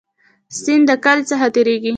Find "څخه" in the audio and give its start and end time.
1.29-1.45